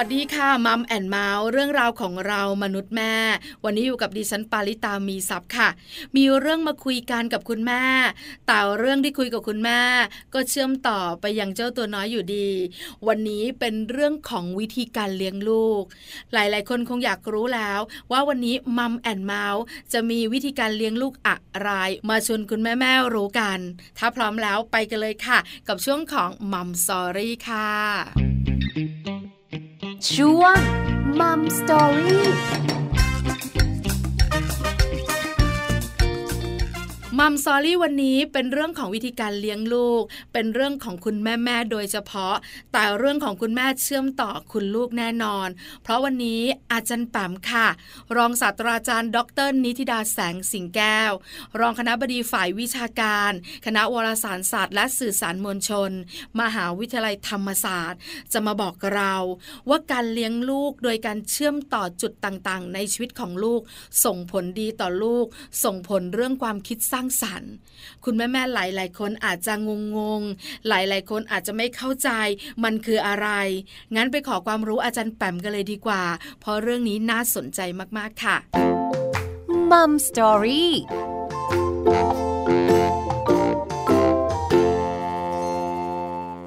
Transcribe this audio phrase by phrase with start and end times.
[0.00, 3.14] สวัสดีค่ะ Mom and Mouth เรื่องราวของเรามนุษย์แม่
[3.64, 5.68] วันนี้อยู่กับดิฉันปาริตามีซับค่ะ
[6.16, 7.82] มีเรื่องมาคุยกันกับคุณแม่
[8.46, 9.80] แต่เรื่องที่คุยกับคุณแม่
[10.34, 12.48] ก็เชื่อมต่อไปยังเจ้าตัวน้อยอยู่ดี
[13.08, 15.82] วันนี้เป็นเรื่องของวิธีการเลี้ยงลูก
[16.32, 17.80] หลาย ๆ คนคงอยากรู้แล้ว
[18.12, 21.70] ว่าวันนี้ Mom and Mouthจะมีวิธีการเลี้ยงลูกอะไร
[22.08, 23.58] มาชวนคุณแม่แม่รู้กัน
[23.98, 25.38] ถ้าพร้อมแล้วไปกันเลยค่ะ
[25.68, 29.17] กับช่วงของ Mom Story ค่ะ
[30.06, 30.58] ช่วง
[31.20, 32.26] Mom Story
[37.18, 42.34] Mom Story วันนี้เป็นเรื่องของวิธีการเลี้ยงลูก เป็นเรื่องของคุณแม่แม่โดยเฉพาะ
[42.72, 45.48] แต่เรื่องของคุณแม่เชื่อมต่อคุณลูกแน่นอน
[45.82, 47.66] เพราะวันนี้อาจารย์แปมค่ะ
[48.16, 51.12] รองศาสตราจารย์ ดร นิติดาแสงสิงแก้ว
[51.60, 53.32] รองคณะบดีฝ่ายวิชาการ
[53.66, 55.90] คณะวารสารศาสตร์ และสื่อสารมวลชน
[56.40, 58.00] มหาวิทยาลัยธรรมศาสตร์
[58.32, 59.14] จะมาบอกเรา
[59.68, 63.60] ว่าการเลี้ยงลูกโดยการเชื่อมต่อจุดต่างๆ ในชีวิตของลูก
[64.04, 65.26] ส่งผลดีต่อลูก
[65.64, 67.52] ส่งผลเรื่องความคิดสร้างสรรค์
[68.04, 70.22] คุณแม่แม่หลาย ๆ คนอาจจะงงง
[70.68, 72.10] หลาย ๆ คนอาจจะไม่เข้าใจ
[72.64, 73.28] มันคืออะไร
[73.94, 76.02] งั้นไปขอความรู้อาจารย์แปมกันเลยดีกว่า
[76.40, 77.60] เพราะเรื่องนี้น่าสนใจ
[77.98, 78.36] มาก ๆ ค่ะ
[79.70, 80.72] Mom Story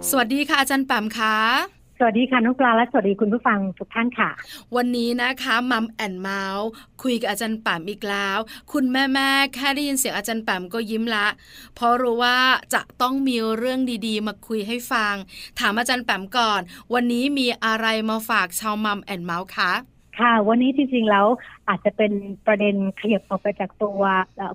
[0.10, 1.36] สวัสดีค่ะอาจารย์แปมคะ
[1.81, 4.30] ส วัสดีค่ะน้องปลาและสวัสดีคุณผู้ฟังทุกท่านค่ะ
[4.76, 6.68] วันนี้นะคะ Mom and Mouth
[7.04, 8.38] คุยกับอาจารย์แปมอีกแล้ว
[8.74, 11.28] คุณแม่แม่แค่ได้ยินเสียงอาจารย์แปมก็ยิ้มละ
[11.76, 12.38] เพราะรู้ว่า
[12.74, 15.16] จะต้องมีเรื่องดีๆ มาคุยให้ฟัง
[15.60, 16.62] ถามอาจารย์ป่ามก่อน
[16.94, 19.72] วันนี้มีอะไรมาฝากชาวมัมแอนเมาส์คะ
[20.20, 21.28] ค่ะวันนี้จริงๆแล้ว
[21.70, 22.12] อาจจะเป็น
[22.46, 24.02] ประเด็นขยับออกไปจากตัว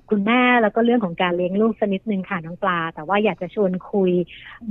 [0.09, 4.11] คุณแม่แล้วก็เรื่องของการเลี้ยงลูกสนิดนึงค่ะน้องปลา แต่ว่าอยากจะชวนคุย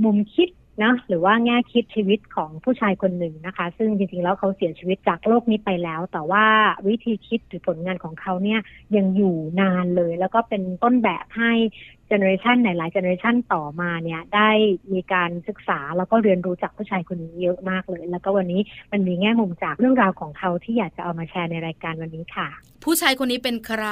[0.03, 0.49] มุมคิด
[0.83, 6.45] นะหรือว่าแง่คิดชีวิตของผู้ชายคนหนึ่งนะคะ ซึ่งจริงๆแล้วเขาเสียชีวิตจากโลกนี้ไปแล้ว แต่ว่า
[6.87, 8.59] วิธีคิดหรือผลงานของเขาเนี่ย
[8.95, 11.53] ยังอยู่นานเลย แล้วก็เป็นต้นแบบให้
[12.07, 14.49] generation หลาย generation ต่อมาเนี่ยได้
[14.93, 22.49] มีการศึกษาแล้วก็เรียนรู้จากผู้ชายคนนี้เยอะมากเลย แล้วก็วันนี้มันมีแง่มุมจากเรื่องราวของเขาที่อยากจะเอามาแชร์ในรายการวันนี้ค่ะ
[22.83, 23.85] ผู้ชายคนนี้เป็นใคร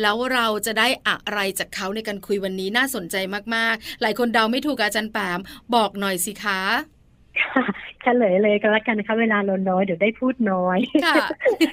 [0.00, 3.16] แล้วเราจะได้อะไรจากเขาในการคุยวันนี้น่าสนใจ
[3.54, 5.40] มากๆ หลายคนเดาไม่ถูกอาจารย์แปม
[5.74, 6.60] บอกหน่อยสิคะ
[8.02, 10.78] เฉลยเลยก็แล้วกันนะคะเวลาน้อยเดี๋ยวได้พูดน้อย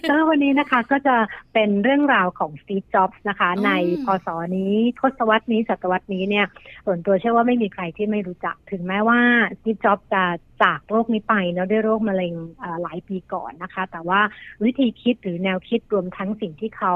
[0.08, 1.16] แล้ววันนี้นะคะก็จะ
[1.54, 3.72] เป็นเรื่องราวของสตีฟจ็อบส์นะคะ ใน
[4.06, 6.46] พศนี้ทศวรรษนี้ศตวรรษนี้เนี่ย
[6.86, 9.20] ส่วนตัวเชื่อว่าไม่มีใครที่ไม่รู้จักถึงแม้ว่า
[9.58, 10.24] สตีฟจ็อบส์จะ
[10.64, 12.34] จากโรคนี้ไปเนาะด้วยโรคมะเร็ง
[12.82, 14.20] หลายปีก่อนนะคะ แต่ว่า
[14.64, 16.96] วิธีคิดหรือแนวคิดรวมทั้งสิ่งที่เขา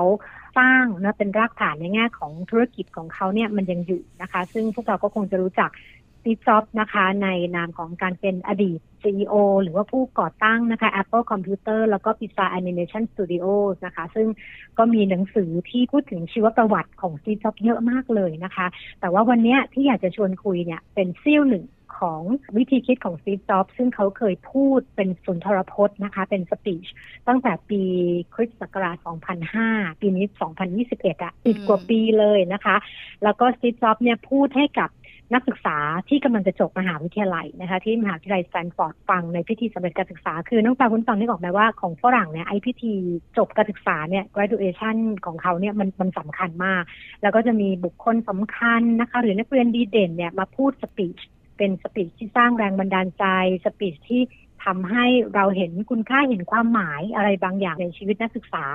[0.57, 5.69] สร้างนะเป็นรากฐานในแง่ของธุรกิจของเขาเนี่ยมันยังอยู่นะคะ ซึ่งพวกเราก็คงจะรู้จัก
[6.23, 9.33] ตีจ็อบนะคะในนามของการเป็นอดีต CEO
[9.63, 14.27] หรือว่าผู้ก่อตั้งนะคะ Apple Computer แล้วก็ Pizza Animation Studios นะคะ ซึ่ง
[14.77, 18.67] ก็มีหนังสือที่พูดถึงชีวประวัติของซีจ็อบเยอะมากเลยนะคะ
[19.01, 21.65] แต่ว่าวันนี้ที่อยากจะชวนคุยเนี่ยเป็นซิ่วหนึ่ง
[22.07, 22.23] ของ
[22.57, 26.85] วิธีคิดของซีจ็อบซึ่งเขาเคยพูดเป็นสุนทรพจน์นะคะ เป็นสปีช
[27.27, 27.81] ตั้งแต่ปี
[28.33, 28.97] คริสต์ศักราช
[29.49, 30.25] 2005 ปีนี้
[30.73, 32.75] 2021 อะติดกว่าปีเลยนะคะ
[33.23, 34.89] แล้วก็ซีจ็อบเนี่ยพูดให้กับ
[35.33, 35.77] นักศึกษา
[36.09, 42.93] ที่กำลังจะจบมหาวิทยาลัยนะคะ ที่มหาวิทยาลัยสแตนฟอร์ดฟังในพิธีสำเร็จการศึกษา คือน้องปลาคุณผู้ฟังนึกออกไหมว่าของฝรั่งเนี่ยไอพิธี
[43.37, 46.83] จบการศึกษาเนี่ย graduation ของเขาเนี่ยมันมันสำคัญมาก
[47.21, 51.19] แล้วก็จะมีบุคคลสำคัญนะคะ หรือนักเรียนดีเด่นเนี่ยมาพูด speech
[51.57, 53.25] เป็น speech ที่สร้างแรงบันดาลใจ
[53.65, 54.23] speech ที่
[54.67, 55.05] ทำให้
[55.35, 58.65] เราเห็นคุณค่าเห็นความหมายอะไรบางอย่างในชีวิตนักศึกษา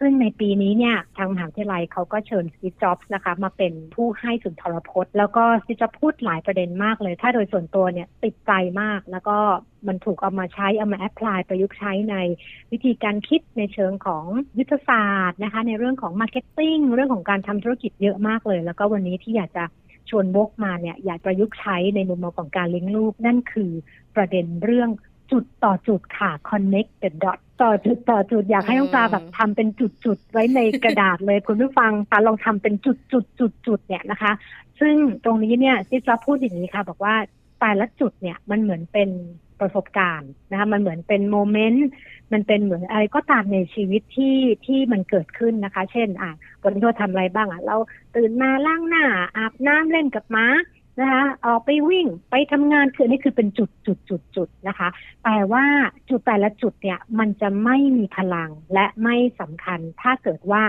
[0.00, 9.38] ซึ่งในปีนี้เนี่ยทางมหาวิทยาลัยเขาก็เชิญสตีฟ จ็อบส์นะคะ มาเป็นผู้ให้สุนทรพจน์ แล้วก็สตีฟ จ็อบส์พูดหลายประเด็นมากเลย ถ้าโดยส่วนตัวเนี่ยติดใจมาก แล้วก็
[9.88, 12.16] มันถูกเอามาใช้ เอามา apply ประยุกต์ใช้ใน
[12.72, 14.24] วิธีการคิดในเชิงของ
[14.58, 19.64] ยุทธศาสตร์นะคะ ในเรื่องของ marketing เรื่องของการทำธุรกิจเยอะมากเลย แล้วก็วันนี้ที่อยากจะ
[20.10, 23.70] ชวนวกมาเนี่ยอยากประยุกต์ใช้ในมุมมองของการเลี้ยงลูก นั่นคือ
[24.16, 24.90] ประเด็นเรื่อง
[25.30, 34.32] จุดต่อจุดค่ะ connect the dot ต่อจุดต่อจุดอยากให้น้องปลาแบบทำเป็นจุดจุดไว้ในกระดาษเลยคุณผู้ฟังปลาลองทำเป็นจุดจุดจุดจุดเนี่ยนะคะ
[34.80, 34.94] ซึ่ง
[35.24, 37.14] ตรงนี้เนี่ยที่จะพูดอย่างนี้ค่ะ บอกว่า
[37.60, 39.10] แต่ละจุดเนี่ยมันเหมือนเป็น
[39.60, 41.88] ประสบการณ์นะคะมันเหมือนเป็นโมเมนต์
[42.32, 44.36] มันเป็นเหมือนอะไรก็ตามในชีวิตที่
[44.66, 46.32] ที่มันเกิดขึ้นนะคะ เช่น อะ
[46.62, 47.76] วันนี้เราทำอะไรบ้างอะ เรา
[48.16, 49.04] ตื่นมาล้างหน้า
[49.36, 50.46] อาบน้ำเล่นกับม้า
[51.00, 54.88] นะคะออกไปวิ่งไปทำงานคือนี่คือเป็นจุดจุดจุดจุดนะคะ
[55.24, 55.64] แต่ว่า
[56.08, 60.62] จุดแต่ละจุดเนี่ยมันจะไม่มีพลังและไม่สำคัญถ้าเกิดว่า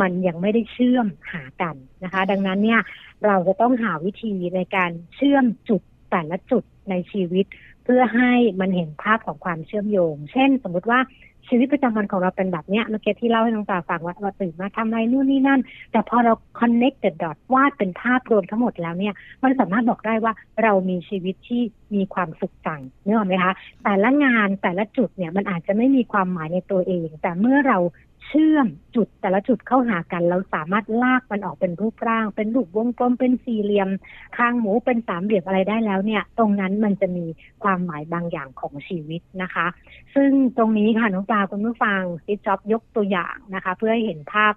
[0.00, 2.80] มันยังไม่ได้เชื่อมหากันนะคะ ดังนั้นเนี่ย
[3.26, 7.46] เราจะต้องหาวิธีในการเชื่อมจุดแต่ละจุดในชีวิต
[7.84, 11.00] เพื่อให้มันเห็นภาพของความเชื่อมโยง เช่น สมมุติว่า
[11.48, 15.60] ชีวิตประจำวันของเราเป็นแบบเนี้ยเมื่อกี้ที่เล่าให้น้องตาฟังว่าเราตื่นมาทำอะไรนู่นนี่นั่น
[15.92, 21.62] แต่พอเรา connect the dot วาดเป็นภาพรวมทั้งหมดแล้วเนี่ย มันสามารถบอกได้ว่าเรามีชีวิตที่
[21.94, 23.52] มีความสุขจังเนื้อไหมคะ
[23.84, 27.78] แต่ละงานแต่ละจุดเนี่ยมันอาจจะไม่มีความหมายในตัวเอง แต่เมื่อเรา
[28.26, 33.88] เชื่อมจุดแต่ละจุดเข้าหากัน เราสามารถลากมันออกเป็นรูปร่าง เป็นรูปวงกลมเป็นสี่เหลี่ยม
[34.36, 37.26] คางหมูเป็นสามเหลี่ยมอะไรได้แล้วเนี่ย ตรงนั้นมันจะมี
[37.62, 39.66] ความหมายบางอย่างของชีวิตนะคะ
[40.14, 44.52] ซึ่งตรงนี้ค่ะน้องปลาคุณผู้ฟังซิจ็อบยกตัวอย่างนะคะ เพื่อให้เห็นภาพ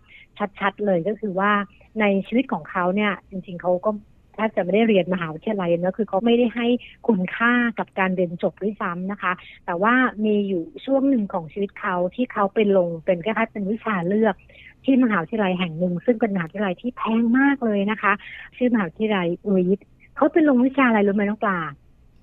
[0.59, 1.51] ชัดๆเลยก็คือว่า
[1.99, 3.91] ในชีวิตของเขาเนี่ย จริงๆเขาก็
[4.35, 6.67] แทบจะไม่ได้เรียนมหาวิทยาลัยนะคือเขาไม่ได้ให้
[7.07, 9.33] คุณค่ากับการเรียนจบด้วยซ้ำนะคะ
[9.65, 9.93] แต่ว่า
[10.25, 14.35] มีอยู่ช่วงหนึ่งของชีวิตเขาที่เขาไปลงเป็นคล้ายๆเป็นวิชาเลือก
[14.83, 18.13] ที่มหาวิทยาลัยแห่งหนึ่ง ซึ่งเป็นมหาวิทยาลัยที่แพงมากเลยนะคะ
[18.57, 19.79] ชื่อมหาวิทยาลัยรีด
[20.15, 21.59] เขาไปลงวิชาอะไรรู้ไหมน้องปลา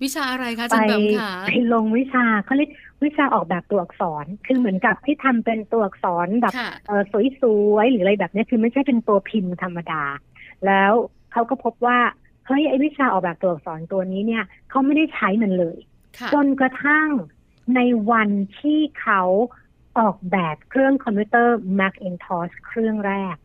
[0.03, 2.69] วิชาอะไรคะจันแบมคะไปลงวิชาเขาเรียก
[3.03, 6.53] วิชาออกแบบตัวอักษร คือเหมือนกับที่ทำเป็นตัวอักษรแบบ
[7.41, 7.43] ส
[7.73, 10.03] วยๆหรืออะไรแบบนี้คือไม่ใช่เป็นตัวพิมพ์ธรรมดา
[10.65, 10.93] แล้ว
[11.33, 11.99] เขาก็พบว่า
[12.47, 15.77] เฮ้ยไอ้วิชาออกแบบตัวอักษรตัวนี้เนี่ยเขาไม่ได้ใช้มันเลย
[16.33, 17.09] จนกระทั่ง
[17.75, 17.79] ใน
[18.11, 19.21] วันที่เขา
[19.99, 23.35] ออกแบบเครื่องคอมพิวเตอร์ Macintosh เครื่องแรก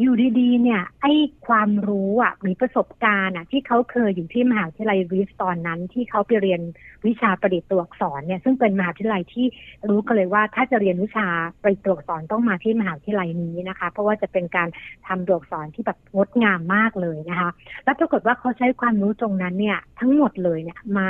[0.00, 1.12] อยู่ดีๆ เนี่ยไอ้
[1.46, 6.60] ความรู้อะหรือประสบการณ์อะที่เขาเคยอยู่ที่มหาวิทยาลัยรีสตอนนั้น ที่เขาไปเรียน
[7.06, 9.46] วิชาประดิษฐ์ตัวอักษรเนี่ยซึ่งเป็นมหาวิทยาลัยที่
[9.88, 11.26] รู้กันเลยว่าถ้าจะเรียนวิชา
[11.62, 14.68] ประดิษฐ์ตัวอักษรต้องมาที่มหาวิทยาลัยนี้นะคะ เพราะว่าจะเป็นการ
[15.06, 17.50] ทำตัวอักษรที่แบบงดงามมากเลยนะคะ
[17.84, 21.08] แล้วปรากฏว่าเขาใช้ความรู้ตรงนั้นเนี่ยทั้งหมดเลยเนี่ยมา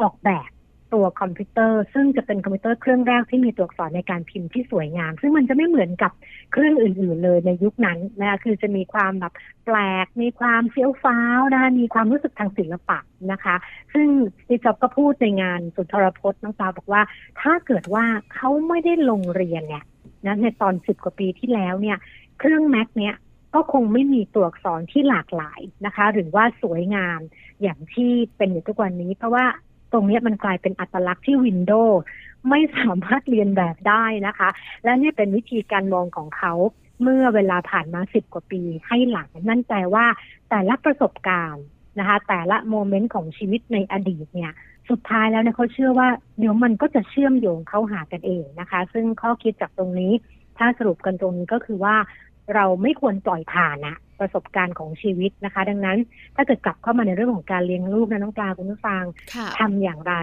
[0.00, 0.50] ออกแบบ
[0.92, 6.12] ตัวคอมพิวเตอร์ ซึ่งจะเป็นคอมพิวเตอร์เครื่องแรกที่มีตัวอักษรในการพิมพ์ที่สวยงาม ซึ่งมันจะไม่เหมือนกับ
[6.52, 9.32] เครื่องอื่น ๆ เลยในยุคนั้นนะคะคือจะมีความแบบ
[9.66, 12.98] แปลก มีความเฟี้ยวฟ้าวนะคะมีความรู้สึกทางศิลปะ
[13.32, 13.56] นะคะ
[13.94, 14.08] ซึ่ง
[14.48, 17.02] ดิจอบก็พูดในงานสุนทรพจน์น้องตาบอกว่า
[17.40, 19.84] ถ้าเกิดว่าเขาไม่ได้ลงเรียนเนี่ย
[20.26, 21.98] นะในตอนสิบกว่าปีที่แล้วเนี่ย
[22.38, 23.14] เครื่องแม็กเนี่ย
[23.54, 27.20] ก็คงไม่มีตัวอักษรที่หลากหลายนะคะ หรือว่าสวยงาม
[27.62, 29.44] อย่างที่เป็นอยู่ทุกวันนี้ เพราะว่า
[29.92, 32.00] ตรงนี้มันกลายเป็นอัตลักษณ์ที่วินโดว์
[32.48, 34.48] ไม่สามารถเรียนแบบได้นะคะ
[34.84, 36.52] และนี่เป็นวิธีการมองของเขา
[37.02, 40.06] เมื่อเวลาผ่านมาสิบกว่าปีให้หลัง นั่นแปลว่า
[40.50, 41.64] แต่ละประสบการณ์
[41.98, 44.52] นะคะ แต่ละโมเมนต์ของชีวิตในอดีตเนี่ย
[44.90, 46.08] สุดท้ายแล้วเนี่ยเขาเชื่อว่า
[46.38, 50.12] เดี๋ยวมันก็จะเชื่อมโยงเข้าหากันเองนะคะ ซึ่งข้อคิดจากตรงนี้
[50.58, 51.96] ถ้าสรุปกันตรงนี้ก็คือว่า
[52.54, 55.98] เราไม่ควรปล่อยผ่านนะประสบการณ์ของชีวิตนะคะ ดังนั้น
[56.36, 59.02] ถ้าเกิดกลับเข้ามาในเรื่องของการเลี้ยงลูกนะน้องปลาคุณผู้ฟัง
[59.58, 60.14] ทำอย่างไร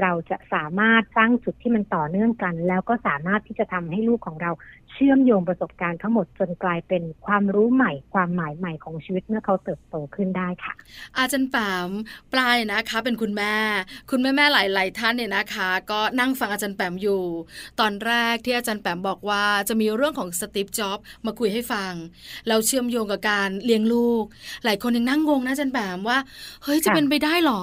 [0.00, 4.50] เราจะสามารถสร้างจุดที่มันต่อเนื่องกัน แล้วก็สามารถที่จะทำให้ลูกของเรา
[4.92, 10.74] เชื่อมโยงประสบการณ์ทั้งหมดจนกลายเป็นความรู้ใหม่ ความหมายใหม่ของชีวิตเมื่อเขาเติบโตขึ้นได้ค่ะ
[11.16, 11.90] อาจารย์ปาม
[12.32, 13.54] ปลายนะคะ เป็นคุณแม่
[14.10, 17.22] คุณแม่แม่หลาย ๆ ท่านเนี่ยนะคะ ก็นั่งฟังอาจารย์แปมอยู่
[17.80, 21.92] ตอนแรกที่อาจารย์แปมบอกว่าจะมีเรื่องของสตีฟจ็อบมาคุยให้ฟัง
[22.48, 24.24] เราเชื่อมโยงกับการเลี้ยงลูก
[24.64, 26.18] หลายคนยังนั่งงงนะอาจารย์แปมว่า
[26.62, 27.62] เฮ้ยจะเป็นไปได้หรอ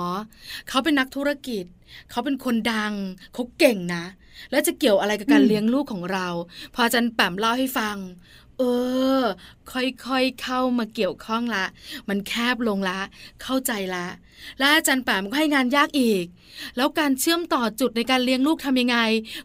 [0.69, 1.65] เขาเป็นนักธุรกิจ
[2.09, 2.93] เขาเป็นคนดัง
[3.33, 4.05] เขาเก่งนะ
[4.51, 6.27] แล้วจะเกี่ยวอะไรกับการเลี้ยงลูกของเรา
[6.73, 7.97] พออาจารย์แปมเล่าให้ฟัง
[8.57, 8.63] เอ
[9.19, 9.21] อ
[9.71, 11.65] ค่อยๆเข้ามาเกี่ยวข้องละ
[12.09, 12.99] มันแคบลงละ
[13.43, 14.07] เข้าใจละ
[14.59, 16.25] และอาจารย์แปมก็ให้งานยากอีก
[16.77, 18.97] แล้วการเชื่อมต่อจุดในการเลี้ยงลูกทำยังไง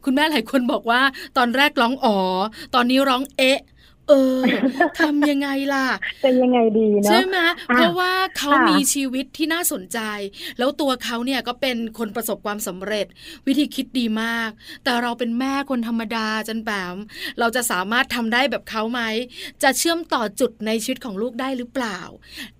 [0.05, 1.03] คุณแม่หลายคนบอกว่า
[1.37, 2.19] ตอนแรกร้องอ๋อ
[2.75, 3.59] ตอนนี้ร้องเอ๊ะ
[4.09, 4.39] เออ
[4.99, 5.87] ทำยังไงล่ะ
[6.23, 7.37] เป็นยังไงดีเนาะใช่ไหม
[7.75, 9.99] เพราะว่าเขามีชีวิตที่น่าสนใจ
[10.59, 13.07] แล้วตัวเขาเนี่ยก็เป็นคนประสบความสำเร็จ
[13.47, 14.51] วิธีคิดดีมาก
[14.85, 16.97] แต่เราเป็นแม่คนธรรมดาจันแปม
[17.39, 19.01] เราจะสามารถทำได้แบบเขาไหม
[19.63, 21.99] จะเชื่อมต่อจุดในชีวิตของลูกได้หรือเปล่า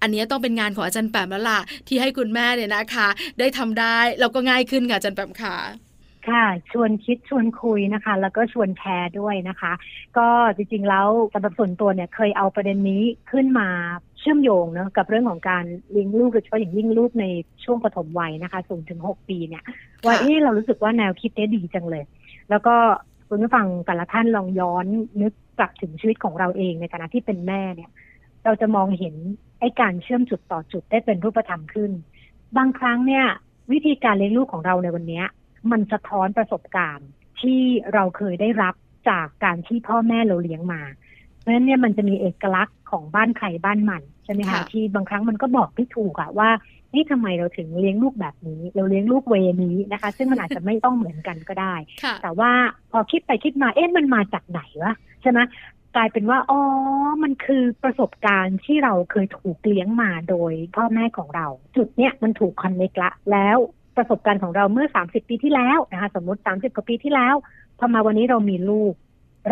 [0.01, 3.09] อันนี้ต้องเป็นงานของอาจารย์แปมแล้วล่ะที่ให้คุณแม่เนี่ยนะคะ
[3.39, 5.57] ได้ทำได้เราก็ง่ายขึ้นค่ะอาจารย์แปมค่ะ
[6.29, 9.73] ค่ะชวนคิดชวนคุยนะคะ แล้วก็ชวนแชร์ด้วยนะคะ
[10.19, 13.69] ก็จริงๆแล้วสำหรับส่วนตัวเนี่ยเคยเอาประเด็นนี้ขึ้นมา
[14.19, 17.25] เชื่อมโยงเนะกับเรื่องของการเลี้ยงลูกโดยเฉพาะอย่างยิ่งลูกใน
[17.65, 19.63] ช่วงปฐมวัยนะคะสูงถึงหกปีเนี่ย
[20.05, 22.05] ว่าเออเรารู้สึกว่าแนวคิดนี้ดีจังเลย
[22.51, 22.75] แล้วก็
[23.29, 24.87] คุณผู้ฟังแต่ละท่านลองย้อน
[25.21, 27.91] นึกกลับถึงชีวิตของเราเองในฐานะที่เป็นแม่เนี่ย
[28.45, 29.15] เราจะมองเห็น
[29.61, 31.91] ไอ้การเชื่อมจุดต่อจุดได้เป็นรูปธรรมขึ้น
[32.57, 33.25] บางครั้งเนี่ย
[33.73, 35.23] วิธีการเลี้ยงลูกของเราในวันนี้
[35.73, 37.09] มันสะท้อนประสบการณ์
[37.41, 37.61] ที่
[37.95, 38.75] เราเคยได้รับ
[39.11, 40.83] จากการที่พ่อแม่เราเลี้ยงมา
[41.41, 46.51] เพราะฉะนั้นเนี่ยมันจะมีเอกลักษณ์ของบ้านใครบ้านมันใช่ไหมคะที่บางครั้งมันก็บอกไม่ถูกอะว่า
[46.95, 51.75] นี่ทำไมเราถึงเลี้ยงลูกแบบนี้ เราเลี้ยงลูกเวนี้นะคะ ซึ่งมันอาจจะไม่ต้องเหมือนกันก็ได้
[52.23, 52.51] แต่ว่า
[52.91, 55.41] พอคิดไปคิดมาเอ๊ะมันมาจากไหนวะใช่ไหม
[55.97, 56.61] กลายเป็นว่าอ๋อ
[57.23, 63.59] มันคือประสบการณ์ที่เราเคยถูกเลี้ยงมาโดยพ่อแม่ของเรา จุดเนี้ยมันถูกคอนเนคละ แล้ว
[63.97, 67.35] ประสบการณ์ของเราเมื่อ 30 ปีที่แล้วนะคะสมมติ 30 กว่าปีที่แล้ว
[67.79, 68.93] พอมาวันนี้เรามีลูก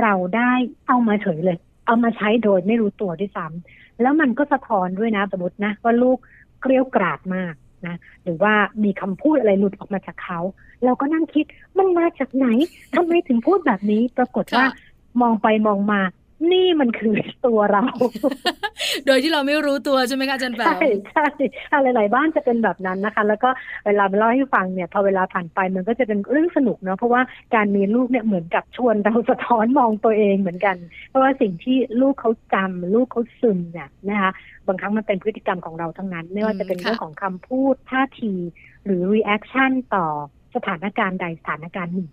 [0.02, 0.52] เราได้
[0.88, 6.18] เอามาเฉยเลย เอามาใช้โดยไม่รู้ตัวด้วยซ้ำแล้วมันก็สะท้อนด้วยนะสมมตินะว่าลูก
[6.60, 7.54] เกลียวกราดมาก
[7.86, 10.40] นะหรือว่ามีคำพูดอะไรหลุดออกมาจากเขา
[10.84, 11.44] เราก็นั่งคิด
[11.78, 12.46] มันมาจากไหน
[12.96, 14.64] ทำไมถึงพูดแบบนี้ ปรากฏว่า
[15.22, 16.00] มองไปมองมา
[16.50, 17.14] นี่มันคือ
[17.46, 17.84] ตัวเรา
[19.06, 20.78] โดยที่เราไม่รู้ตัวใช่ไหมคะอาจารย์แปใช่
[21.10, 23.50] ใช่หลายๆบ้านจะเป็นแบบนั้นนะคะ แล้วก็
[23.86, 27.22] เวลาเล่าให้ฟังเนี่ย พอเวลาผ่านไปมันก็จะเป็นเรื่องสนุกเนาะเพราะว่า
[27.54, 30.76] การมีลูกเนี่ยเหมือนกับชวนเราสะท้อนมองตัวเองเหมือนกัน
[31.08, 34.30] เพราะว่าสิ่งที่ลูกเขาจำลูกเขาซึมเนี่ยนะคะ
[34.66, 38.32] บางครั้งมันเป็นพฤติกรรมของเราทั้งนั้น ไม่ว่าจะเป็นเรื่องของคำพูดท่าที
[38.84, 40.06] หรือ reaction ต่อ
[40.54, 42.10] สถานการณ์ใดสถานการณ์หนึ่ง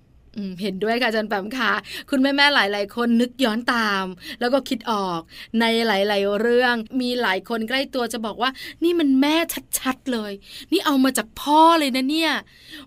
[0.61, 1.71] เห็นด้วยค่ะอาจารย์แปมค่ะ
[2.09, 4.05] คุณแม่แม่หลาย ๆ คนนึกย้อนตาม
[4.39, 5.19] แล้วก็คิดออก
[5.59, 8.49] ในหลาย ๆ เรื่อง มีหลายคนใกล้ตัวจะบอกว่า
[8.83, 9.35] นี่มันแม่
[9.79, 10.31] ชัดๆเลย
[10.71, 12.33] นี่เอามาจากพ่อเลยนะเนี่ย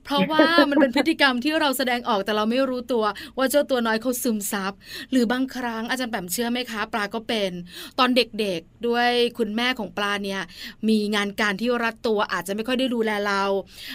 [0.05, 3.05] เพราะว่ามันเป็นพฤติกรรมที่เราแสดงออกแต่เราไม่รู้ตัว
[3.39, 4.73] ว่าเจ้าตัวน้อยเขาซึมซับ
[5.11, 7.51] หรือบางครั้งอาจารย์แปมเชื่อไหมคะ ปลาก็เป็น
[7.99, 10.41] ตอนเด็กๆด้วยคุณแม่ของปลาเนี่ย
[10.89, 13.43] มีงานการที่รัดตัวอาจจะไม่ค่อยได้ดูแลเรา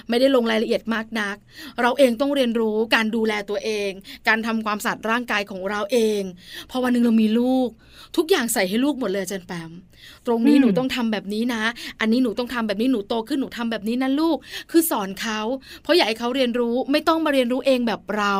[0.09, 1.35] ไม่ได้ลงรายละเอียดมากนัก
[1.81, 3.91] เราเองต้องเรียนรู้การดูแลตัวเอง
[4.27, 6.22] การทำความสะอาดร่างกายของเราเอง
[6.70, 7.70] พอวันหนึ่งเรามีลูก
[8.17, 9.72] ทุกอย่างใส่ให้ลูกหมดเลยอาจารย์แปม
[10.27, 11.63] ตรงนี้หนูต้องทำแบบนี้นะ
[12.00, 14.38] อันนี้หนูต้องทำแบบนี้หนูโตขึ้นหนูทำแบบนี้นะลูก
[14.72, 15.39] คือสอนเขา
[15.84, 18.36] เพราะอยากให้เขาเรียนรู้ไม่ต้องมาเรียนรู้เองแบบเรา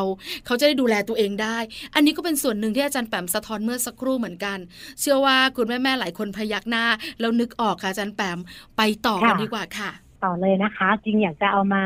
[0.46, 1.58] เขาจะได้ดูแลตัวเองได้
[1.94, 4.58] อันนี้ก็เป็นส่วนหนึ่งที่อาจารย์แปมสะท้อนเมื่อสักครู่เหมือนกัน
[5.00, 6.84] เชื่อว่าคุณแม่แม่หลายคนพยักหน้า
[7.20, 8.38] แล้วนึกออกค่ะอาจารย์แปม
[8.76, 9.90] ไปต่อกันดีกว่าค่ะ
[10.24, 11.84] ต่อเลยนะคะ จริงอยากจะเอามา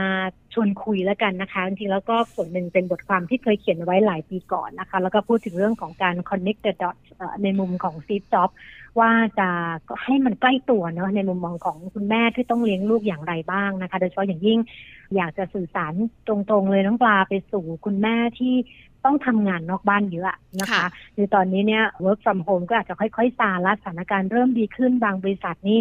[0.53, 7.07] ชวนคุยแล้วกันนะคะจริงแล้วก็ส่วนหนึ่งเป็นบทความที่เคยเขียนไว้หลายปีก่อนนะคะ แล้วก็พูดถึงเรื่องของการ connect the dots
[7.43, 8.51] ในมุมของซีฟจ็อบ
[9.01, 9.49] ว่าจะ
[10.05, 14.59] ให้มันใกล้ตัวเนาะในมุมมองของคุณแม่ที่ต้องเลี้ยงลูกอย่างไรบ้างนะคะ โดยเฉพาะอย่างยิ่ง
[15.17, 15.95] อยากจะสื่อสาร
[16.27, 18.55] ตรงๆเลยน้องปลาไปสู่คุณแม่ที่
[19.05, 25.79] ต้องทำงานนอกบ้านเยอะนะคะคือตอนนี้เนี่ย work from home ก็อาจจะค่อยๆซาละสถานการณ์เริ่มดีขึ้นบางบริษัทนี่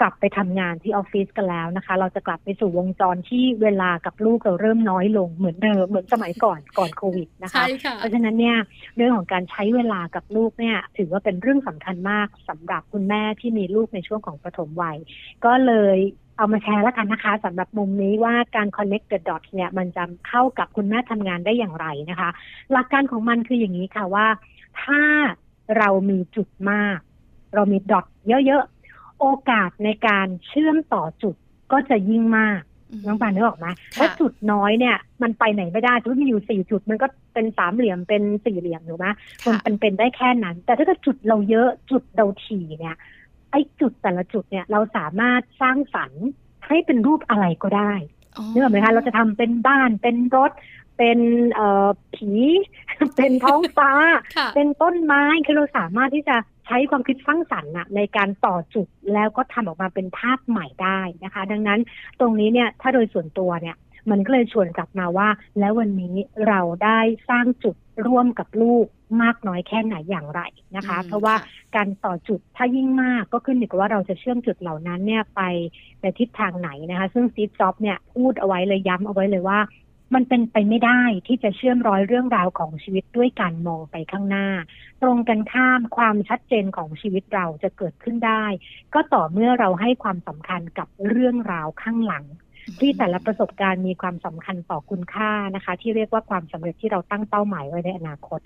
[0.00, 7.64] กลับไปทำงานที่ออฟฟิศกันแล้วนะคะ เราจะกลับไปสู่วงจรที่เวลากับลูกเราเริ่มน้อยลงเหมือนเดิมเหมือนสมัยก่อนก่อนโควิดนะคะ
[7.98, 8.56] เพราะฉะนั้นเนี่ย
[8.96, 14.96] เรื่องของการใช้เวลากับลูกเนี่ยถือว่าเป็นเรื่องสำคัญมากสำหรับคุณแม่ที่มีลูกในช่วงของปฐมวัย
[15.44, 15.98] ก็เลย
[16.38, 22.30] เอามาแชร์แล้วกันนะคะสำหรับมุมนี้ว่าการ connect the dots เนี่ยมันจะเข้ากับคุณแม่ทำงานได้อย่างไรนะคะ
[22.72, 24.26] หลักการของมันคืออย่างนี้ค่ะว่า
[24.82, 25.00] ถ้า
[25.78, 26.98] เรามีจุดมาก
[27.54, 28.64] เรามีดอทเยอะ
[29.20, 31.34] โอกาสในการเชื่อมต่อจุด
[31.72, 32.60] ก็จะยิ่งมาก
[33.06, 33.66] น้องปานนึกออกไหม
[33.98, 39.06] ถ้าจุดน้อยเนี่ย มันไปไหนไม่ได้ทุกมีอยู่สี่จุดมันก็เป็นสามเหลี่ยมเป็นสี่เหลี่ยมถูกไหม
[39.46, 42.96] มันเป็นเป็นได้แค่นั้น แต่ถ้าจุดเราเยอะจุดเราถี่เนี่ย
[43.50, 46.24] ไอ้จุดแต่ละจุดเนี่ยเราสามารถสร้างสรรค์
[46.66, 47.92] ให้เป็นรูปอะไรก็ได้
[48.52, 50.52] นึกออกไหมคะเราจะทำเป็นบ้านเป็นรถ
[50.98, 51.18] เป็น
[51.52, 52.32] เอ่อผี
[53.16, 53.90] เป็นท้องฟ้า
[54.54, 61.80] เป็นต้นไม้คือเราสามารถที่จะ ใช้ความคิดสร้างสรรค์ในการต่อจุดแล้วก็ทำออกมาเป็นภาพใหม่ได้นะคะ ดังนั้น
[62.20, 63.76] ตรงนี้เนี่ยถ้าโดยส่วนตัวเนี่ย
[64.10, 65.28] มันก็เลยชวนกลับมาว่า
[65.58, 66.16] แล้ววันนี้
[66.48, 66.98] เราได้
[67.30, 68.86] สร้างจุดร่วมกับลูก
[69.22, 70.40] มากน้อยแค่ไหนอย่างไร
[70.76, 71.34] นะคะ เพราะว่า
[71.76, 75.42] การต่อจุดถ้ายิ่งมากก็ขึ้นอยู่กับว่าเราจะเชื่อมจุดเหล่านั้นเนี่ยไป
[76.00, 79.58] ในทิศทางไหนนะคะ ซึ่งซีฟจ็อบเนี่ยพูดเอาไว้เลยย้ำเอาไว้เลยว่า
[80.14, 84.48] มันเป็นไปไม่ได้ที่จะเชื่อมร้อยเรื่องราวของชีวิตด้วยการมองไปข้างหน้า
[85.02, 88.44] ตรงกันข้ามความชัดเจนของชีวิตเราจะเกิดขึ้นได้
[88.94, 92.24] ก็ต่อเมื่อเราให้ความสำคัญกับเรื่องราวข้างหลัง
[92.80, 98.40] ที่แต่ละประสบการณ์มีความสำคัญต่อคุณค่านะคะ ที่เรียกว่าความสำเร็จที่เราตั้งเป้าหมายไว้ในอนาคต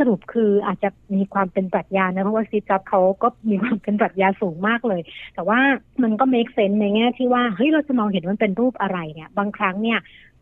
[0.00, 5.02] สรุปคืออาจจะมีความเป็นปรัชญานะเพราะว่าซีจ็อบเขาก็มีความเป็นปรัชญาสูงมากเลย
[5.34, 5.58] แต่ว่า
[6.02, 10.00] มันก็ make sense ในแง่ที่ว่าเฮ้ยเราจะมองเห็นมันเป็นรูปอะไรเนี่ยบางครั้งเนี่ย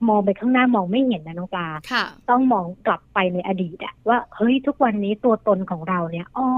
[0.09, 1.69] มองไปข้างหน้ามองไม่เห็นนะน้องปลา
[2.31, 6.49] ต้องมองกลับไปในอดีตอะว่าเฮ้ยทุกวันนี้ตัวตนของเราเนี่ยอ๋อ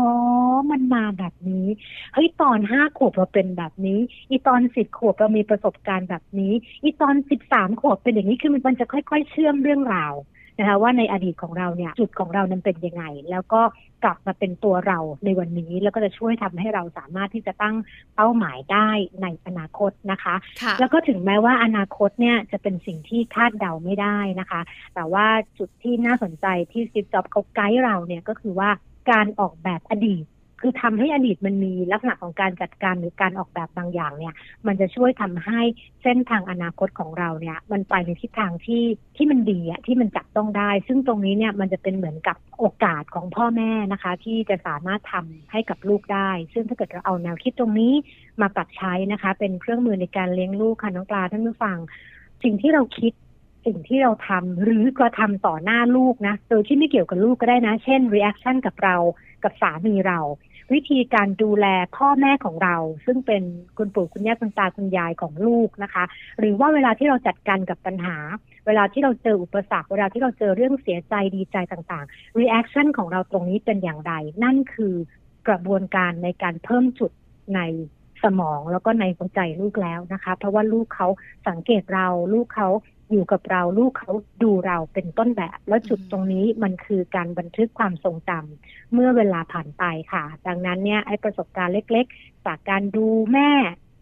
[0.70, 1.66] มันมาแบบนี้
[2.14, 3.98] เฮ้ยตอนห้าขวบเราเป็นแบบนี้
[4.30, 6.52] อีตอนสิบขวบเรามีประสบการณ์แบบนี้
[6.82, 10.14] อีตอนสิบสามขวบเป็นอย่างนี้คือมันจะค่อย ๆ เชื่อมเรื่องราว
[10.58, 13.60] นะคะว่าในอดีตของเราเนี่ยจุดของเรานั้นเป็นยังไง แล้วก็
[14.04, 17.76] กลับมาเป็นตัวเราในวันนี้แล้วก็จะช่วยทำให้เราสามารถที่จะตั้ง
[18.16, 18.88] เป้าหมายได้
[19.22, 24.60] ในอนาคตนะคะคะแล้วก็ถึงแม้ว่าอนาคตเนี่ยจะเป็นสิ่งที่คาดเดาไม่ได้นะคะ
[24.94, 25.26] แต่ว่า
[25.58, 28.70] จุดที่น่าสนใจที่ซิปจ็อบเขาไกด์เราเนี่ยก็คือว่า
[29.10, 30.24] การออกแบบอดีต
[30.60, 34.34] คือทำให้อดีตมันมีลักษณะของการจัดการหรือการออกแบบบางอย่างเนี่ย
[34.66, 35.60] มันจะช่วยทำให้
[36.02, 38.84] เส้นทางอนาคตของเราเนี่ย มันไปในทิศทางที่
[39.16, 47.92] ที่มันดีอะที่มันจับต้องได้ ซึ่งตรงนี้เนี่ยมันจะเป็นเหมือนกับโอกาสของพ่อแม่นะคะ ที่จะสามารถทำให้กับลูกได้ ซึ่งถ้าเกิดเราเอาแนวคิดตรงนี้
[48.40, 51.78] มาปรับใช้นะคะ เป็นเครื่องมือในการเลี้ยงลูกค่ะน้องปลาท่านผู้ฟัง
[52.42, 53.12] สิ่งที่เราคิด
[53.66, 58.96] สิ่งที่เราทำหรือกระทำต่อหน้าลูกนะ โดยที่ไม่เกี่ยวกับลูกก็ได้นะ เช่น reaction กับเรา
[59.44, 60.18] กับสามีเรา
[60.72, 63.42] วิธีการดูแลพ่อแม่ของเรา ซึ่งเป็น
[63.76, 66.04] คุณปู่คุณย่าคุณตาคุณยายของลูกนะคะ
[66.38, 68.16] หรือว่าเวลาที่เราจัดการกับปัญหา
[68.66, 74.12] เวลาที่เราเจออุปสรรค เวลาที่เราเจอเรื่องเสียใจดีใจต่างๆ reaction ของเราตรงนี้เป็นอย่างไร
[74.44, 74.94] นั่นคือ
[75.48, 77.10] กระบวนการในการเพิ่มจุด
[77.54, 77.60] ใน
[78.24, 81.08] สมองแล้วก็ในหัวใจลูกแล้วนะคะ เพราะว่าลูกเขา
[81.48, 82.68] สังเกตเราลูกเขา
[83.10, 84.12] อยู่กับเราลูกเขา
[84.42, 93.50] ดูเราเป็นต้นแบบ แล้วจุดตรงนี้มันคือการบันทึกความทรงจำเมื่อเวลาผ่านไปค่ะ ดังนั้นเนี่ยไอ้ประสบการณ์เล็ก ๆ จากการดูแม่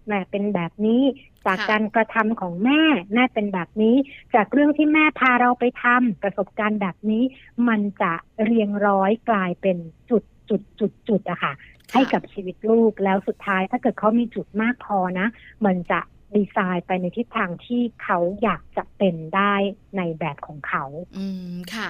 [0.08, 1.02] แม่เป็นแบบนี้
[1.46, 2.80] จากการกระทำของแม่
[3.14, 3.96] แม่เป็นแบบนี้
[4.34, 7.22] จากเรื่องที่แม่พาเราไปทำประสบการณ์แบบนี้
[7.68, 8.12] มันจะ
[8.44, 9.76] เรียงร้อยกลายเป็น
[10.10, 11.52] จุดจุดจุดจุดอะค่ะ
[11.92, 15.26] ให้กับชีวิตลูกแล้วสุดท้ายถ้าเกิดเขามีจุดมากพอนะ
[15.66, 16.00] มันจะ
[16.36, 19.54] ดีไซน์ไปในทิศทางที่เขาอยากจะเป็นได้
[19.96, 20.84] ในแบบของเขา
[21.16, 21.88] อืมค่ะ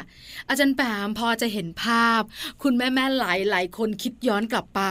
[0.49, 2.23] อาจารย์แปมพอจะเห็นภาพ
[2.62, 4.83] คุณแม่แม่หลายหลายคนคิดย้อนกลับไป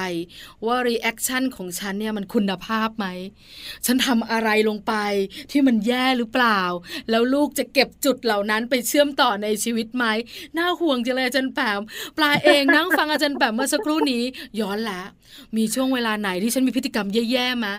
[0.65, 3.07] ว่า reaction ของฉันเนี่ยมันคุณภาพไหม
[3.85, 4.93] ฉันทำอะไรลงไป
[5.51, 6.61] ที่มันแย่หรือเปล่า
[7.09, 10.05] แล้วลูกจะเก็บจุดเหล่านั้นไปเชื่อมต่อในชีวิตไหม
[10.57, 11.79] น่าห่วงจังเลยอาจารย์แปม
[12.17, 14.23] ปลาเองนั่งฟังอาจารย์แปมเมื่อสักครู่นี้
[14.59, 15.05] ย้อนแล้ว
[15.57, 17.73] มีช่วงเวลาไหนที่ฉันมีพฤติกรรมแย่ๆมา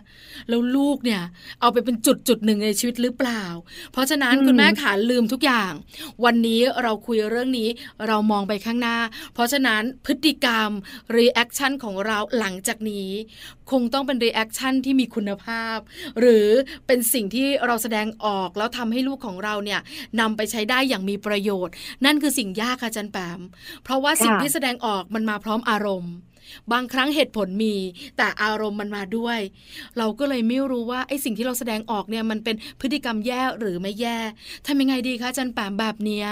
[0.48, 1.22] แล้วลูกเนี่ย
[1.60, 3.44] เอาไปเป็นจุดจุดหนึ่งในชีวิตหรือเปล่า
[3.92, 5.72] เพราะฉะนั้นคุณแม่ขาลืมทุกอย่าง
[6.24, 7.68] วันนี้เราคุยเรื่องนี้
[8.06, 8.98] เรามองไปข้างหน้า
[9.34, 10.70] เพราะฉะนั้นพฤติกรรม
[11.16, 13.08] reaction ของเราหลังจากนี้
[13.70, 15.78] คงต้องเป็น reaction ที่มีคุณภาพ
[16.20, 16.48] หรือ
[16.86, 19.80] เป็นสิ่งที่เราแสดงออกแล้วทำให้ลูกของเราเนี่ย
[20.20, 21.74] นำไปใช้ได้อย่างมีประโยชน์
[22.04, 23.40] นั่นคือสิ่งยากค่ะจันแปม
[23.84, 26.14] เพราะว่าสิ่งที่แสดงออกมันมาพร้อมอารมณ์
[26.72, 27.74] บางครั้งเหตุผลมี
[28.16, 29.38] แต่อารมณ์มันมาด้วย
[29.98, 34.18] เราก็เลยไม่รู้ว่าไอ้สิ่งที่เราแสดงออกเนี่ยมันเป็นพฤติกรรมแย่หรือไม่แย่
[34.66, 36.28] ทำยังไงดีคะจันแปมแบบเนี้ย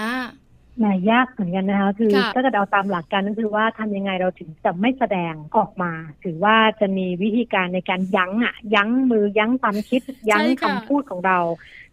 [0.83, 5.91] นายากเหมือนกันนะคะคือถ้าเกิดเอาตามหลักการก็คือว่าทำยังไงเราถึงจะไม่แสดงออกมา
[6.23, 11.37] ถือว่าจะมีวิธีการในการยั้งอะ ยั้งมือยั้งความคิดยั้งคำพูดของเรา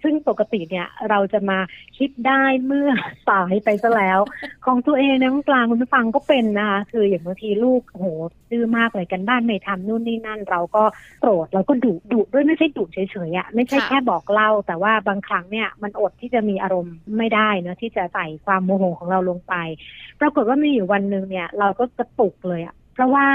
[0.04, 1.58] ซึ่งปกติเนี่ยเราจะมา
[1.98, 2.88] คิดได้เมื่อ
[3.28, 4.20] สายไปซะแล้ว
[4.66, 8.04] ของตัวเองนะกลางคุณผู้ฟังก็เป็นนะคะคืออย่างบางทีลูกโห
[8.50, 10.84] ดื้อมากเลยกันบ้านไม่ทำนู่นนี่นั่น เราก็
[11.20, 19.54] โกรธเราก็ดุดุด้วยไม่ใช่ดุเฉยๆอะไม่ใช่แค่บอกเล่า แต่ว่าบางครั้งเนี่ยมันอดที่จะมีอารมณ์ไม่ได้นะที่จะใส่ความโมโหของเราลงไป
[20.20, 23.26] ปรากฏว่ามีอยู่วันหนึ่งเนี่ย เราก็กระตุกเลยอะเพราะว่า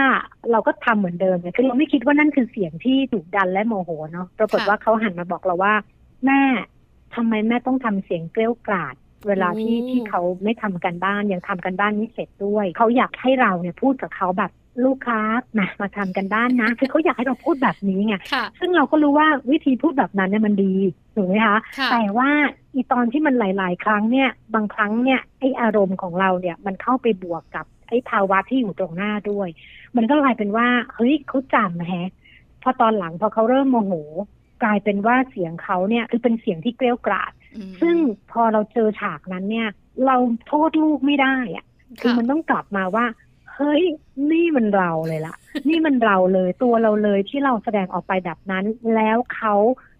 [0.51, 5.73] เราก็ทำเหมือนเดิมเนี่ยคือเราไม่คิดว่านั่นคือเสียงที่ดุดันและโมโหเนาะปรากฏว่าเขาหันมาบอกเราว่า
[6.25, 6.41] แม่
[7.15, 8.95] ทำไมแม่ต้องทำเสียงเกลี้ยกล่อด
[9.27, 14.51] เวลาที่ที่เขาไม่ทำกันบ้านยังทำกันบ้านไม่เสร็จด้วย เขาอยากให้เราเนี่ยพูดกับเขาแบบ
[14.85, 15.19] ลูกค้า
[15.57, 18.15] มามาทำกันบ้านนะคือเขาอยากให้เราพูดแบบนี้ไง
[18.59, 20.75] ซึ่งเราก็รู้ว่าวิธีพูดแบบนั้นเนี่ยมันดี
[21.15, 21.57] ถูกไหมคะ
[21.91, 22.29] แต่ว่า
[22.73, 29.49] อีตอนที่มันหลาย ๆ ครั้งเนี่ยบางครั้งเนี่ยไออารมณ์ของเราเนี่ยมันเข้าไปบวกกับไอภาวะที่อยู่ตรงหน้าด้วย
[29.95, 32.09] มันก็กลายเป็นว่าเฮ้ยเขาจำแฮะ
[32.63, 33.93] พอตอนหลังพอเขาเริ่มโมโห
[34.63, 37.31] กลายเป็นว่าเสียงเขาเนี่ยคือเป็นเสียงที่เกลียวกราด
[37.81, 37.95] ซึ่ง
[38.31, 39.69] พอเราเจอฉากนั้นเนี่ย
[40.05, 40.15] เรา
[40.47, 41.65] โทษลูกไม่ได้อะ
[42.01, 43.05] คือมันต้องกลับมาว่า
[43.55, 43.83] เฮ้ย
[44.31, 45.35] นี่มันเราเลยล่ะ
[45.69, 49.55] นี่มันเราเลยตัวเราเลยที่เราแสดงออกไปแบบนั้น แล้วเขา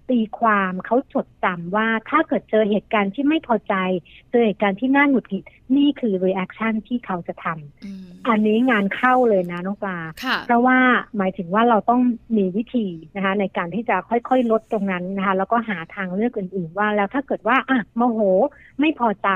[0.10, 3.76] ตีความเขาจดจำว่าถ้าเกิดเจอเหตุการณ์ที่ไม่พอใจ
[4.32, 5.44] เจอเหตุการณ์ที่น่าหงุดหงิด
[5.78, 10.00] นี่คือ reaction ที่เขาจะทำอันนี้งานเข้าเลยนะน้องปลา
[10.46, 10.78] เพราะว่า
[11.18, 12.02] หมายถึงว่าเราต้อง
[12.38, 18.20] มีวิธีนะคะ ในการที่จะค่อยๆ ลดตรงนั้นนะคะ แล้วก็หาทางเลือกอื่นๆว่าแล้วถ้าเกิดว่าอะโมโห
[18.80, 19.30] ไม่พอใจ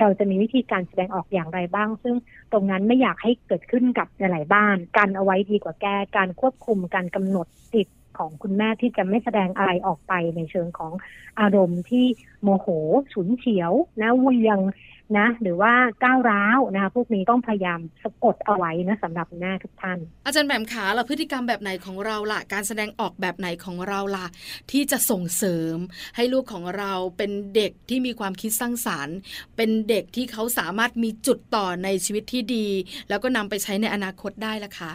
[0.00, 2.14] เราจะมีวิธีการแสดงออกอย่างไรบ้าง ซึ่ง
[2.52, 7.86] ตรงนั้นไม่อยากให้เกิดขึ้นกับหลายบ้านกันเอาไว้ดีกว่าแก้การควบคุมการกำหนดจิต
[8.18, 10.92] ของคุณแม่ที่จะไม่แสดงอะไรออกไปในเชิงของ
[11.40, 12.06] อารมณ์ที่
[12.42, 12.66] โมโห
[13.12, 14.58] ฉุนเฉียวนะเวียง
[15.18, 15.72] นะ หรือว่า
[16.04, 24.26] ก้าวร้าวนะคะพวกนี้ต้องพยายามสะกดเอาไว้นะสำหรับแม่ทุกท่าน อาจารย์แบมขาเราพฤติกรรมแบบไหนของเราล่ะ การแสดงออกแบบไหนของเราล่ะ
[24.70, 25.76] ที่จะส่งเสริม
[26.16, 29.16] ให้ลูกของเราเป็นเด็กที่มีความคิดสร้างสารรค์
[29.56, 32.68] เป็นเด็กที่เขาสามารถมีจุดต่อในชีวิตที่ดี
[33.08, 34.92] แล้วก็นำไปใช้ในอนาคตได้ล่ะคะ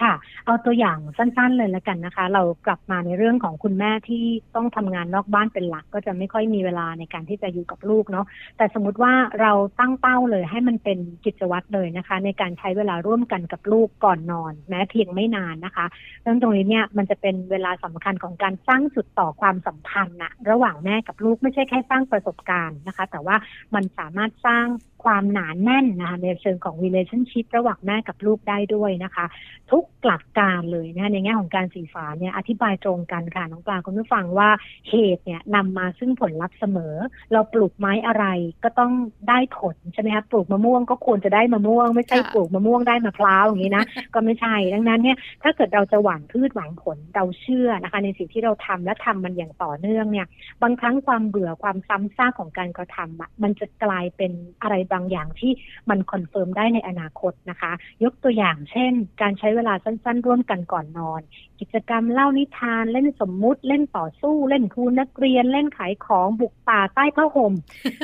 [0.00, 0.12] ค่ะ
[0.46, 4.24] เอาตัวอย่างสั้นๆเลยแล้วกันนะคะ เรากลับมาในเรื่องของคุณแม่ที่
[4.56, 15.86] ต้องทำงานนอกบ้านเป็นหลัก ก็จะไม่ค่อยมีเวลาในการที่จะอยู่กับลูกเนาะแต่สมมติว่าเราตั้งเป้าเลยให้มันเป็นกิจวัตรเลยนะคะ ในการใช้เวลาร่วมกันกับลูกก่อนนอน แม้เพียงไม่นานนะคะ
[16.22, 23.36] เรื่องตรงนี้เนี่ยมันจะเป็นเวลาสำคัญของการสร้างจุดต่อความสัมพันธ์นะระหว่างแม่กับลูกไม่ใช่แค่สร้างประสบการณ์นะคะ แต่ว่า
[23.74, 24.66] มันสามารถสร้าง
[25.06, 29.26] ความหนานแน่นนะคะในเชิงของ relationship ระหว่างแม่กับลูกได้ด้วยนะคะ
[29.70, 34.50] ทุกหลักการเลยนะคะในแง่ของการสื่อสารเนี่ยอธิบายตรงกันค่ะน้องปลาคุณผู้ฟังว่า
[34.90, 36.94] เหตุเนี่ยนำมาซึ่งผลลัพธ์เสมอ
[37.32, 38.24] เราปลูกไม้อะไร
[38.64, 38.92] ก็ต้อง
[39.28, 50.26] ได้ผลใช่ไหมคะปลูกมะม่วงก็ควรจะได้มะม่วง ไม่ใช่ปลูกมะม่วงได้มะพร้าวอย่างนี้นะก็ไม่ใช่ดังนั้นเนี่ยถ้าเกิดเราจะหวังพืชหวังผลเราเชื่อนะคะ ในสิ่งที่เราทำและทำมันอย่างต่อเนื่องเนี่ย
[50.62, 55.52] บางครั้งความเบื่อความซ้ำซากของการกระทำอะมันจะกลายเป็นอะไรบางอย่างที่
[55.90, 57.72] มัน confirm ได้ในอนาคตนะคะ
[58.04, 61.20] ยกตัวอย่างเช่น การใช้เวลาสั้น ๆ ร่วมกันก่อนนอน
[61.60, 67.52] กิจกรรมเล่านิทานเล่นสมมุติ เล่นต่อสู้ เล่นครูนักเรียนเล่นขายของบุกป่าใต้ผ้าห่ม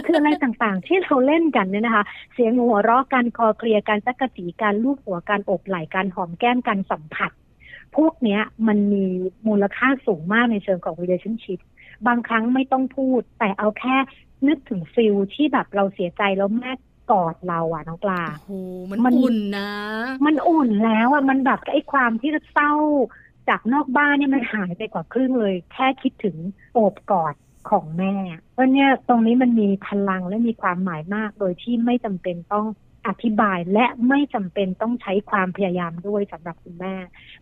[0.04, 7.32] คืออะไรต่างๆ ที่เราเล่นกันเนี่ยนะคะ เสียงหัวเราะการคลอเคลียการจั๊กจี้การลูบหัวการโอบไหล่การหอมแก้มการสัมผัส
[7.96, 9.04] พวกเนี้ยมันมี
[9.46, 11.60] มูลค่าสูงมากในเชิงของ relationship
[12.06, 13.96] บางครั้งไม่ต้องพูด แต่เอาแค่
[14.48, 16.72] นึกถึงฟิลที่แบบเราเสียใจแล้วแม่
[17.10, 18.50] กอดเราอะน้องปลาโอ้โห
[18.90, 19.70] มันอุ่นนะ
[20.26, 22.72] มันอุ่นแล้วอะมันแบบไอ้ความที่เศร้า
[23.48, 26.36] จากนอกบ้านเนี่ยมันหายไปกว่าครึ่งเลย แค่คิดถึง
[26.74, 27.34] โอบกอด
[27.70, 28.14] ของแม่
[28.52, 32.66] เพราะเนี่ยตรงนี้มันมีพลังและมีความหมายมาก โดยที่ไม่จำเป็นต้อง
[33.06, 36.94] อธิบายและไม่จำเป็นต้องใช้ความพยายามด้วยสำหรับคุณแม่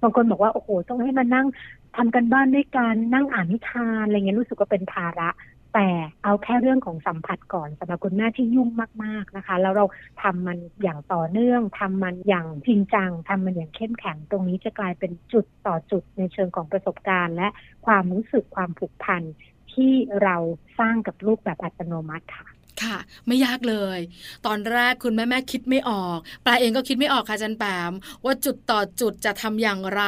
[0.02, 1.46] บางคนบอกว่าโอ้โหต้องให้มานั่ง
[1.96, 5.28] ทำกันบ้านด้วยกันนั่งอ่านนิทานอะไรเงี้ยรู้สึกว่าเป็นภาระ
[5.74, 5.88] แต่
[6.24, 8.68] เอาแค่เรื่องของสัมผัสก่อนสำหรับคุณแม่ที่ยุ่ง
[9.04, 9.84] มากๆนะคะ แล้วเรา
[10.22, 17.48] ทำมันอย่างต่อเนื่องทำมันอย่างจริงจังทำมันอย่างเข้มแข็งตรงนี้จะกลายเป็นจุดต่อจุดในเชิงของประสบการณ์ และ
[17.86, 19.22] ความรู้สึกความผูกพัน
[19.72, 20.36] ที่เรา
[20.78, 22.48] สร้างกับลูกแบบอัตโนมัติค่ะ
[22.82, 23.98] ค่ะ ไม่ยากเลย
[24.46, 27.92] ตอนแรกคุณแม่แม่คิดไม่ออกปลาเองก็คิดไม่ออกค่ะจันแปม
[28.24, 30.02] ว่าจุดต่อจุดจะทำอย่างไร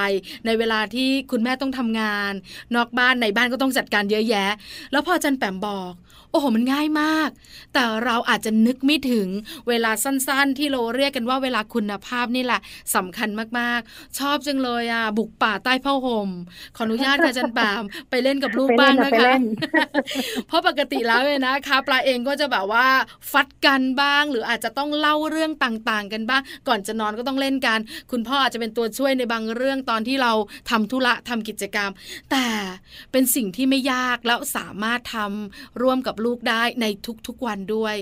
[0.46, 2.32] ในเวลาที่คุณแม่ต้องทำงาน
[2.74, 4.52] นอกบ้านในบ้านก็ต้องจัดการเยอะแยะ
[4.92, 5.92] แล้วพอจันแปมบอก
[6.30, 7.30] โอ้โหมันง่ายมาก
[7.74, 9.28] แต่เราอาจจะนึกไม่ถึง
[9.68, 12.60] เวลาสั้นๆ ที่เราเรียกกันว่าเวลาคุณภาพนี่แหละ
[12.96, 16.30] สำคัญมากๆ ชอบจังเลยอะบุกป่าใต้ผ้าห่ม
[16.76, 19.32] ขออนุญาตค่ะจันปามไปเล่นกับลูกบ้างนะคะ
[20.46, 22.86] เพราะปกติแล้วเลยนะคะปลาเองก็จะแบบว่า
[23.32, 27.78] ฟัดกันบ้าง หรืออาจจะต้องเล่าเรื่องต่างๆ กันบ้าง ก่อนจะนอนก็ต้องเล่นกัน
[28.10, 30.32] คุณพ่ออาจจะเป็นตัวช่วยในบางเรื่องตอนที่เรา
[30.70, 31.90] ทำธุระทำกิจกรรม
[32.30, 32.46] แต่
[33.12, 36.86] เป็นสิ่งที่ไม่ยากแล้วสามารถทำร่วมกับลูกได้ใน
[37.26, 37.94] ทุกๆวันด้วย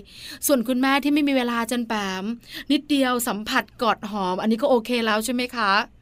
[0.46, 2.24] ส่วนคุณแม่ที่ไม่มีเวลาจนแปม
[2.72, 5.99] นิดเดียวสัมผัสกอดหอม อันนี้ก็โอเคแล้วใช่ไหมคะ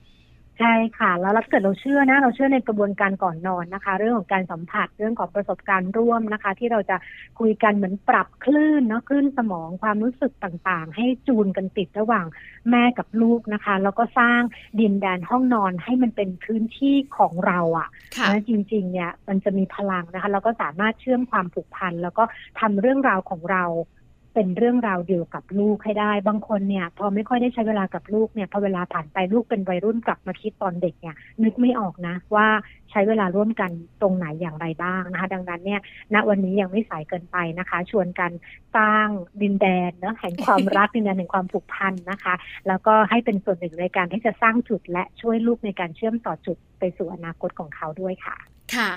[0.58, 6.96] ใช่ค่ะ แล้วเราเกิดเราเชื่อนะเราเชื่อในกระบวนการก่อนนอนนะคะ เรื่องของการสัมผัสเรื่องของประสบการณ์ร่วมนะคะ ที่เราจะ
[7.38, 12.26] คุยกันเหมือนปรับคลื่นเนาะคลื่นสมองความรู้สึกต่างๆ ให้จูนกันติดระหว่าง
[12.70, 14.40] แม่กับลูกนะคะ แล้วก็สร้าง
[14.80, 17.88] ดินแดนห้องนอนให้มันเป็นพื้นที่ของเราอะ่ะ
[18.30, 22.24] นะจริงๆเนี่ยมันจะมีพลังนะคะเราก็สามารถเชื่อมความผูกพันแล้วก็
[22.60, 23.64] ทำเรื่องราวของเรา
[24.40, 32.46] เป็นเรื่องราวเดียวกับลูกให้ได้ บางคนเนี่ย พอไม่ค่อยได้ใช้เวลากับลูกเนี่ยพอเวลาผ่านไปลูกเป็นวัยรุ่นกลับมาคิดตอนเด็กเนี่ย นึกไม่ออกนะ ว่า
[32.90, 33.70] ใช้เวลาร่วมกัน
[34.00, 35.80] ตรงไหนอย่างไรบ้างนะคะ ดังนั้นเนี่ย
[36.14, 38.30] ณวันนี้ยังไม่สายเกินไปนะคะ ชวนกัน
[38.76, 39.06] สร้าง
[39.42, 42.34] ดินแดนเนาะแห่งความรักดินแดนแห่งความผูกพันนะคะ
[42.68, 48.38] แล้วก็ให้เป็นส่วนหนึ่งในการที่จะสร้างจุดและช่วยลูกในการเชื่อมต่อจุดไปสู่อนาคตของเขาด้วยค่ะ
[48.76, 48.90] ค่ะ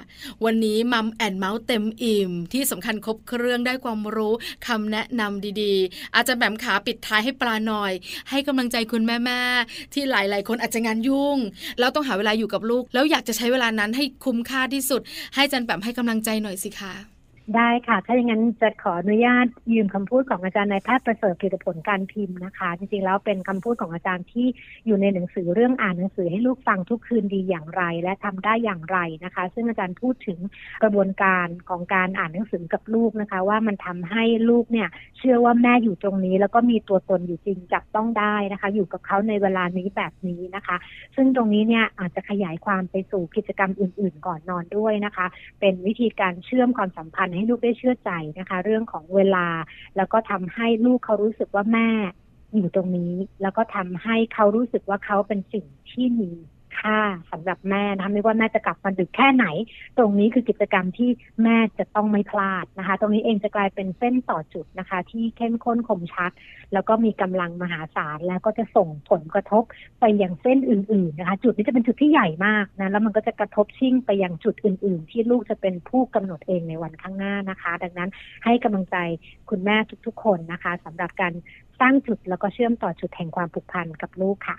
[0.45, 4.33] วันนี้มัมแอนเมาส์เต็มอิ่ม ที่สำคัญครบเครื่องได้ความรู้
[4.67, 7.91] คำแนะนำดีๆ อาจจะแบมขาปิดท้ายให้ปลาหน่อย
[8.29, 11.37] ให้กำลังใจคุณแม่ๆที่หลายๆ คนอาจจะงานยุ่ง
[11.79, 15.01] แล้วต้องหาเวลาอยู่กับลูก แล้วอยากจะใช้เวลานั้นให้คุ้มค่าที่สุด
[15.35, 17.10] ให้จันแบมให้กำลังใจหน่อยสิคะ
[17.55, 24.47] ได้ค่ะ ถ้าอย่างนั้นจะขออนุญาตยืมคำพูดของอาจารย์นายแพทย์ประเสริฐผลิตผลการพิมพ์นะคะ จริงๆแล้วเป็นคำพูดของอาจารย์ที่
[24.85, 30.39] อยู่ในหนังสือเรื่องอ่านหนังสือให้ลูกฟังทุกคืนดีอย่างไร และทำได้อย่างไรนะคะ ซึ่งอาจารย์พูดถึง
[30.83, 40.77] กระบวนการของการอ่านหนังสือกับลูกนะคะ ว่ามันทำให้ลูกเนี่ย เชื่อว่าแม่อยู่ตรงนี้ แล้วก็มีตัวตนอยู่จริงจับต้องได้นะคะ อยู่กับเขาในเวลานี้แบบนี้นะคะ
[41.15, 45.25] ซึ่งตรงนี้เนี่ยอาจจะขยายความไปสู่กิจกรรมอื่น ๆ ก่อนนอนด้วยนะคะ
[45.59, 49.47] เป็นวิธีการเชื่อมความสัมพันธ์ให้ลูกได้เชื่อใจนะคะ เรื่องของเวลา
[49.97, 51.89] แล้วก็ทำให้ลูกเขารู้สึกว่าแม่
[52.55, 56.31] อยู่ตรงนี้ แล้วก็ทำให้เขารู้สึกว่าเขาเป็นสิ่งที่มี
[56.79, 56.97] ค่า
[57.31, 59.45] สำหรับแม่นะคะไม่ว่าแม่จะกลับมาดึกแค่ไหน
[59.97, 61.09] ตรงนี้คือกิจกรรมที่
[61.43, 66.31] แม่จะต้องไม่พลาดนะคะ ตรงนี้เองจะกลายเป็นเส้นต่อจุดนะคะ ที่เข้มข้นคมชัด
[66.73, 69.63] แล้วก็มีกำลังมหาศาลแล้วก็จะส่งผลกระทบ
[69.99, 78.09] ไปยังเส้นอื่น ๆ นะคะ จุดนี้จะเป็นจุดที่ใหญ่มากนะแล้วมันก็จะกระทบชิ่งไปยังจุดอื่น ๆ ที่ลูกจะเป็นผู้กำหนดเองในวันข้างหน้านะคะ ดังนั้น
[78.45, 78.97] ให้กำลังใจ
[79.49, 81.33] คุณแม่ทุก ๆ คนนะคะสำหรับการ
[81.81, 84.57] สร้างจุดแล้วก็เชื่อมต่อจุดแห่งความผูกพันกับลูกค่ะ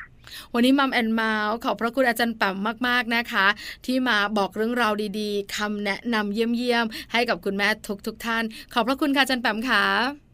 [0.54, 2.56] วันนี้มัมแอนเมาส์ขอบพระคุณอาจารย์แปม
[2.88, 3.46] มาก ๆนะคะ
[3.86, 7.68] ที่มาบอกเรื่องราวดีๆคำแนะนำเยี่ยมๆให้กับคุณแม่
[8.06, 9.84] ทุกๆทท่าน ขอบพระคุณค่ะอาจารย์แปมค่ะ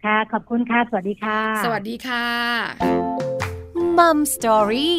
[0.05, 2.27] ค่ะ ขอบคุณค่ะ สวัสดีค่ะ สวัสดีค่ะ
[3.98, 4.98] มัมสตอรี่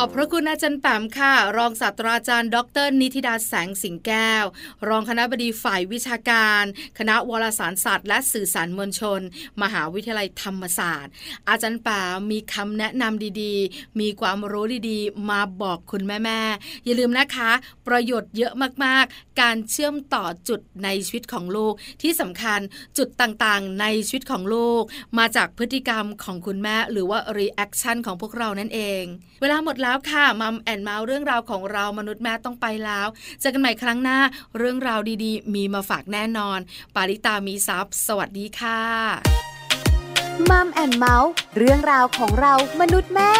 [0.00, 4.44] อบพระคุณอาจารย์แปมค่ะ รองศาสตราจารย์ ดร นิติดาแสงสิงแก้ว
[4.88, 6.64] รองคณะบดีฝ่ายวิชาการ
[6.98, 9.20] คณะวารสารศาสตร์ และสื่อสารมวลชน
[9.62, 11.12] มหาวิทยาลัยธรรมศาสตร์
[11.48, 17.50] อาจารย์แปมมีคำแนะนำดีๆ มีความรู้ดีๆ มาบอกคุณแม่ๆอย่าลืมนะคะ
[17.86, 18.52] ประโยชน์เยอะ
[18.84, 22.60] มากๆ การเชื่อมต่อจุดในชีวิตของลูก ที่สำคัญ
[22.98, 24.82] จุดต่างๆ ในชีวิตของลูก
[25.18, 29.04] มาจากพฤติกรรมของคุณแม่หรือว่า reaction ของพวกเรานั่นเอง
[29.42, 33.06] เวลาหมดแล้วแล้วค่ะมัมแอนเมาส์เรื่องราวของเรามนุษย์แม่ต้องไปแล้ว
[33.40, 34.18] เจอกันใหม่ครั้งหน้า
[34.58, 36.58] เรื่องราวดีๆ มีมาฝากแน่นอน
[36.94, 38.80] ปาริตามีซัพ์สวัสดีค่ะ
[40.50, 43.32] มัมแอนเมาส์เรื่องราวของเรามนุษย์แม่